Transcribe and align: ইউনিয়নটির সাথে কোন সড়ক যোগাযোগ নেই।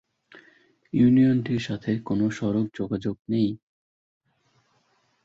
ইউনিয়নটির 0.93 1.59
সাথে 1.59 1.91
কোন 1.99 2.19
সড়ক 2.29 2.67
যোগাযোগ 2.73 3.15
নেই। 3.29 3.49